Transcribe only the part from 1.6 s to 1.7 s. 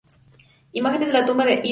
I